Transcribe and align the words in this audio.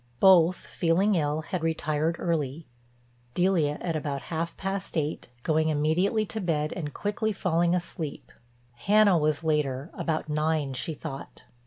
Both, 0.19 0.55
feeling 0.55 1.13
ill, 1.13 1.41
had 1.41 1.61
retired 1.61 2.15
early, 2.17 2.65
Delia 3.35 3.77
at 3.81 3.95
about 3.95 4.23
half 4.33 4.57
past 4.57 4.97
eight, 4.97 5.29
going 5.43 5.69
immediately 5.69 6.25
to 6.25 6.41
bed 6.41 6.73
and 6.73 6.91
quickly 6.91 7.31
falling 7.31 7.75
asleep. 7.75 8.31
Hannah 8.73 9.19
was 9.19 9.43
later; 9.43 9.91
about 9.93 10.27
nine, 10.27 10.73
she 10.73 10.95
thought. 10.95 11.43